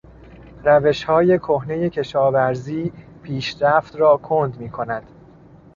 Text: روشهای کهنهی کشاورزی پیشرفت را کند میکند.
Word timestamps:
روشهای 0.63 1.37
کهنهی 1.39 1.89
کشاورزی 1.89 2.93
پیشرفت 3.23 3.95
را 3.95 4.17
کند 4.17 4.57
میکند. 4.59 5.09